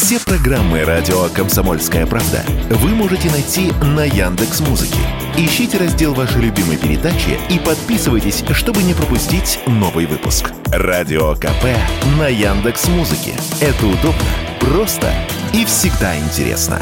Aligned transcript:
Все 0.00 0.20
программы 0.20 0.84
радио 0.84 1.24
Комсомольская 1.34 2.06
правда 2.06 2.44
вы 2.70 2.90
можете 2.90 3.28
найти 3.32 3.72
на 3.82 4.04
Яндекс 4.04 4.60
Музыке. 4.60 5.00
Ищите 5.36 5.76
раздел 5.76 6.14
вашей 6.14 6.40
любимой 6.40 6.76
передачи 6.76 7.36
и 7.50 7.58
подписывайтесь, 7.58 8.44
чтобы 8.52 8.84
не 8.84 8.94
пропустить 8.94 9.58
новый 9.66 10.06
выпуск. 10.06 10.52
Радио 10.66 11.34
КП 11.34 11.64
на 12.16 12.28
Яндекс 12.28 12.86
Музыке. 12.86 13.32
Это 13.60 13.86
удобно, 13.86 14.22
просто 14.60 15.12
и 15.52 15.64
всегда 15.64 16.16
интересно. 16.16 16.80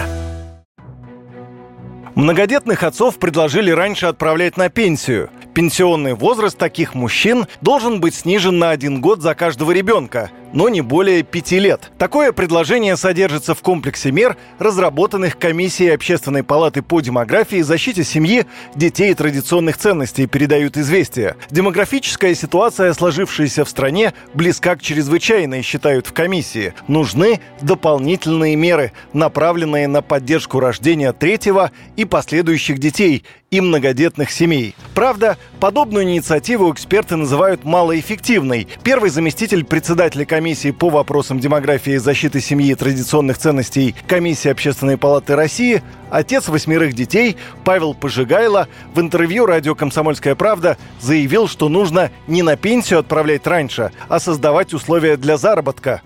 Многодетных 2.14 2.82
отцов 2.82 3.18
предложили 3.18 3.70
раньше 3.70 4.06
отправлять 4.06 4.58
на 4.58 4.68
пенсию. 4.68 5.30
Пенсионный 5.54 6.12
возраст 6.12 6.58
таких 6.58 6.94
мужчин 6.94 7.46
должен 7.62 7.98
быть 7.98 8.14
снижен 8.14 8.58
на 8.58 8.70
один 8.70 9.00
год 9.00 9.22
за 9.22 9.34
каждого 9.34 9.72
ребенка 9.72 10.30
но 10.52 10.68
не 10.68 10.80
более 10.80 11.22
пяти 11.22 11.58
лет. 11.58 11.90
Такое 11.98 12.32
предложение 12.32 12.96
содержится 12.96 13.54
в 13.54 13.60
комплексе 13.60 14.10
мер, 14.10 14.36
разработанных 14.58 15.38
Комиссией 15.38 15.94
Общественной 15.94 16.42
палаты 16.42 16.82
по 16.82 17.00
демографии, 17.00 17.60
защите 17.62 18.04
семьи, 18.04 18.46
детей 18.74 19.10
и 19.10 19.14
традиционных 19.14 19.76
ценностей, 19.76 20.26
передают 20.26 20.76
известия. 20.76 21.36
Демографическая 21.50 22.34
ситуация, 22.34 22.92
сложившаяся 22.92 23.64
в 23.64 23.68
стране, 23.68 24.12
близка 24.34 24.76
к 24.76 24.82
чрезвычайной, 24.82 25.62
считают 25.62 26.06
в 26.06 26.12
комиссии. 26.12 26.74
Нужны 26.88 27.40
дополнительные 27.60 28.56
меры, 28.56 28.92
направленные 29.12 29.88
на 29.88 30.02
поддержку 30.02 30.60
рождения 30.60 31.12
третьего 31.12 31.70
и 31.96 32.04
последующих 32.04 32.78
детей 32.78 33.24
и 33.56 33.60
многодетных 33.62 34.30
семей. 34.30 34.74
Правда, 34.94 35.38
подобную 35.60 36.04
инициативу 36.04 36.70
эксперты 36.70 37.16
называют 37.16 37.64
малоэффективной. 37.64 38.68
Первый 38.82 39.08
заместитель 39.08 39.64
председателя 39.64 40.26
комиссии 40.26 40.72
по 40.72 40.90
вопросам 40.90 41.40
демографии 41.40 41.94
и 41.94 41.98
защиты 41.98 42.40
семьи 42.40 42.72
и 42.72 42.74
традиционных 42.74 43.38
ценностей 43.38 43.94
Комиссии 44.06 44.50
Общественной 44.50 44.98
палаты 44.98 45.36
России, 45.36 45.82
отец 46.10 46.48
восьмерых 46.48 46.92
детей 46.92 47.36
Павел 47.64 47.94
Пожигайло 47.94 48.68
в 48.94 49.00
интервью 49.00 49.46
радио 49.46 49.74
«Комсомольская 49.74 50.34
правда» 50.34 50.76
заявил, 51.00 51.48
что 51.48 51.70
нужно 51.70 52.10
не 52.26 52.42
на 52.42 52.56
пенсию 52.56 52.98
отправлять 52.98 53.46
раньше, 53.46 53.90
а 54.10 54.20
создавать 54.20 54.74
условия 54.74 55.16
для 55.16 55.38
заработка 55.38 56.02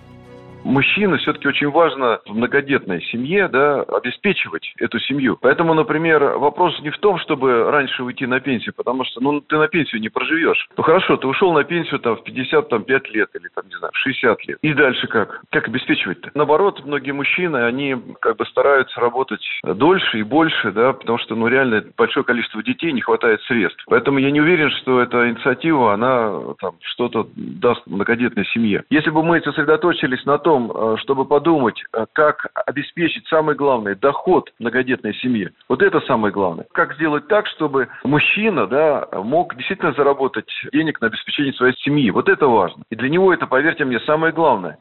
мужчина 0.63 1.17
все-таки 1.17 1.47
очень 1.47 1.69
важно 1.69 2.19
в 2.25 2.33
многодетной 2.33 3.01
семье 3.03 3.47
да, 3.47 3.81
обеспечивать 3.81 4.73
эту 4.79 4.99
семью. 4.99 5.37
Поэтому, 5.41 5.73
например, 5.73 6.37
вопрос 6.37 6.79
не 6.81 6.89
в 6.89 6.97
том, 6.99 7.19
чтобы 7.19 7.69
раньше 7.71 8.03
уйти 8.03 8.25
на 8.25 8.39
пенсию, 8.39 8.73
потому 8.75 9.03
что 9.05 9.21
ну, 9.21 9.41
ты 9.41 9.57
на 9.57 9.67
пенсию 9.67 10.01
не 10.01 10.09
проживешь. 10.09 10.67
Ну 10.77 10.83
хорошо, 10.83 11.17
ты 11.17 11.27
ушел 11.27 11.53
на 11.53 11.63
пенсию 11.63 11.99
там, 11.99 12.17
в 12.17 12.23
55 12.23 13.09
лет 13.11 13.29
или 13.33 13.49
там, 13.53 13.65
не 13.67 13.75
знаю, 13.77 13.91
в 13.93 13.97
60 13.97 14.47
лет. 14.47 14.57
И 14.61 14.73
дальше 14.73 15.07
как? 15.07 15.41
Как 15.51 15.67
обеспечивать-то? 15.67 16.31
Наоборот, 16.33 16.81
многие 16.85 17.11
мужчины, 17.11 17.57
они 17.57 17.95
как 18.19 18.37
бы 18.37 18.45
стараются 18.45 18.99
работать 18.99 19.43
дольше 19.63 20.19
и 20.19 20.23
больше, 20.23 20.71
да, 20.71 20.93
потому 20.93 21.17
что 21.19 21.35
ну 21.35 21.47
реально 21.47 21.83
большое 21.97 22.23
количество 22.23 22.63
детей, 22.63 22.91
не 22.91 23.01
хватает 23.01 23.41
средств. 23.43 23.83
Поэтому 23.87 24.19
я 24.19 24.31
не 24.31 24.41
уверен, 24.41 24.69
что 24.71 25.01
эта 25.01 25.29
инициатива, 25.29 25.93
она 25.93 26.53
там 26.59 26.75
что-то 26.81 27.27
даст 27.35 27.85
многодетной 27.87 28.45
семье. 28.45 28.83
Если 28.89 29.09
бы 29.09 29.23
мы 29.23 29.41
сосредоточились 29.41 30.25
на 30.25 30.37
том, 30.37 30.50
том, 30.51 30.71
э, 30.73 30.97
чтобы 30.97 31.23
подумать, 31.23 31.81
э, 31.93 32.05
как 32.11 32.47
обеспечить 32.65 33.25
самое 33.27 33.57
главное 33.57 33.95
доход 33.95 34.51
многодетной 34.59 35.13
семье. 35.15 35.51
Вот 35.69 35.81
это 35.81 36.01
самое 36.01 36.33
главное. 36.33 36.65
Как 36.73 36.93
сделать 36.95 37.27
так, 37.29 37.47
чтобы 37.47 37.87
мужчина 38.03 38.67
да, 38.67 39.07
мог 39.23 39.55
действительно 39.55 39.93
заработать 39.93 40.51
денег 40.73 40.99
на 40.99 41.07
обеспечение 41.07 41.53
своей 41.53 41.73
семьи. 41.77 42.11
Вот 42.11 42.27
это 42.27 42.47
важно. 42.47 42.83
И 42.89 42.95
для 42.97 43.07
него 43.07 43.33
это, 43.33 43.47
поверьте 43.47 43.85
мне, 43.85 43.99
самое 44.01 44.33
главное. 44.33 44.77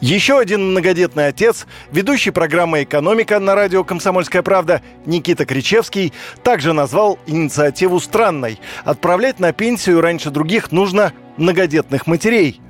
Еще 0.00 0.38
один 0.38 0.70
многодетный 0.70 1.28
отец, 1.28 1.66
ведущий 1.90 2.30
программы 2.30 2.82
«Экономика» 2.82 3.38
на 3.38 3.54
радио 3.54 3.84
«Комсомольская 3.84 4.42
правда» 4.42 4.82
Никита 5.06 5.46
Кричевский 5.46 6.12
также 6.42 6.72
назвал 6.72 7.18
инициативу 7.26 8.00
странной. 8.00 8.60
Отправлять 8.84 9.40
на 9.40 9.52
пенсию 9.52 10.00
раньше 10.00 10.30
других 10.30 10.72
нужно 10.72 11.12
многодетных 11.36 12.06
матерей 12.06 12.60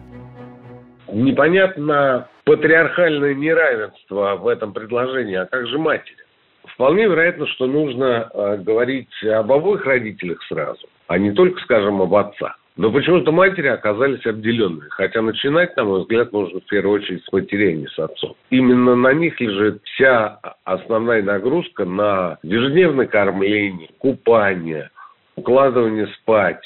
непонятно 1.14 2.28
патриархальное 2.44 3.34
неравенство 3.34 4.36
в 4.36 4.48
этом 4.48 4.72
предложении, 4.72 5.36
а 5.36 5.46
как 5.46 5.66
же 5.66 5.78
матери? 5.78 6.16
Вполне 6.74 7.04
вероятно, 7.04 7.46
что 7.48 7.66
нужно 7.66 8.30
э, 8.32 8.56
говорить 8.58 9.22
об 9.24 9.52
обоих 9.52 9.84
родителях 9.84 10.42
сразу, 10.44 10.86
а 11.06 11.18
не 11.18 11.32
только, 11.32 11.60
скажем, 11.60 12.00
об 12.02 12.14
отцах. 12.14 12.58
Но 12.76 12.90
почему-то 12.90 13.30
матери 13.30 13.68
оказались 13.68 14.26
обделенными. 14.26 14.88
Хотя 14.90 15.22
начинать, 15.22 15.76
на 15.76 15.84
мой 15.84 16.00
взгляд, 16.00 16.32
нужно 16.32 16.60
в 16.60 16.64
первую 16.64 17.00
очередь 17.00 17.24
с 17.24 17.32
матерей, 17.32 17.76
не 17.76 17.86
с 17.86 17.96
отцов. 17.98 18.36
Именно 18.50 18.96
на 18.96 19.12
них 19.12 19.40
лежит 19.40 19.80
вся 19.84 20.40
основная 20.64 21.22
нагрузка 21.22 21.84
на 21.84 22.38
ежедневное 22.42 23.06
кормление, 23.06 23.90
купание, 23.98 24.90
укладывание 25.36 26.08
спать, 26.18 26.64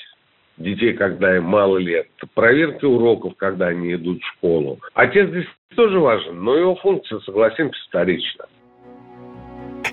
детей, 0.59 0.95
когда 0.95 1.37
им 1.37 1.45
мало 1.45 1.79
лет, 1.79 2.09
проверки 2.35 2.85
уроков, 2.85 3.35
когда 3.37 3.69
они 3.69 3.95
идут 3.95 4.21
в 4.23 4.27
школу. 4.37 4.79
Отец 4.95 5.29
здесь 5.31 5.47
тоже 5.75 5.99
важен, 5.99 6.43
но 6.43 6.57
его 6.57 6.75
функция, 6.77 7.21
согласимся, 7.21 7.79
вторична. 7.89 8.47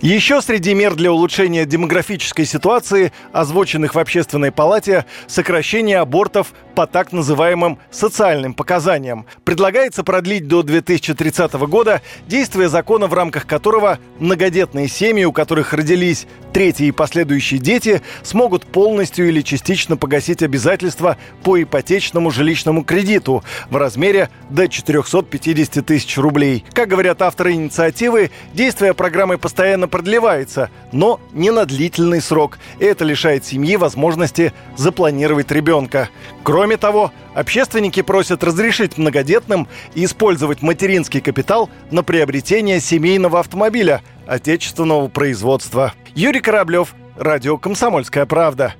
Еще 0.06 0.40
среди 0.44 0.76
мер 0.76 0.94
для 0.94 1.12
улучшения 1.12 1.66
демографической 1.66 2.46
ситуации, 2.46 3.12
озвученных 3.34 3.96
в 3.96 3.98
Общественной 3.98 4.52
палате, 4.52 5.06
сокращение 5.26 5.98
абортов 5.98 6.54
по 6.76 6.86
так 6.86 7.12
называемым 7.12 7.80
социальным 7.90 8.54
показаниям. 8.54 9.26
Предлагается 9.46 10.04
продлить 10.04 10.48
до 10.48 10.62
2030 10.62 11.54
года 11.54 12.04
действие 12.28 12.70
закона, 12.70 13.08
в 13.08 13.16
рамках 13.16 13.48
которого 13.48 13.98
многодетные 14.20 14.88
семьи, 14.88 15.26
у 15.26 15.32
которых 15.32 15.74
родились 15.74 16.28
третьи 16.54 16.86
и 16.86 16.92
последующие 16.92 17.60
дети, 17.60 18.04
смогут 18.22 18.66
полностью 18.68 19.28
или 19.28 19.42
частично 19.42 19.98
погасить 19.98 20.44
обязательства 20.44 21.18
по 21.44 21.60
ипотечному 21.60 22.30
жилищному 22.30 22.84
кредиту 22.84 23.44
в 23.72 23.78
размере 23.78 24.30
до 24.52 24.68
450 24.68 25.84
тысяч 25.84 26.16
рублей. 26.20 26.64
Как 26.74 26.90
говорят 26.90 27.24
авторы 27.24 27.54
инициативы, 27.54 28.30
действие 28.54 28.94
программы 28.94 29.40
постоянно 29.40 29.88
продлевается, 29.96 30.70
но 30.92 31.22
не 31.32 31.52
на 31.52 31.66
длительный 31.66 32.20
срок. 32.20 32.60
Это 32.82 33.06
лишает 33.06 33.46
семьи 33.46 33.78
возможности 33.78 34.52
запланировать 34.76 35.52
ребенка. 35.52 36.10
Кроме 36.44 36.76
того, 36.76 37.14
общественники 37.34 38.02
просят 38.02 38.44
разрешить 38.44 38.98
многодетным 38.98 39.70
использовать 39.94 40.62
материнский 40.62 41.22
капитал 41.22 41.70
на 41.92 42.04
приобретение 42.04 42.82
семейного 42.82 43.40
автомобиля 43.40 44.02
отечественного 44.28 45.08
производства. 45.08 45.94
Юрий 46.14 46.42
Кораблев, 46.42 46.94
Радио 47.16 47.58
«Комсомольская 47.58 48.26
правда». 48.26 48.76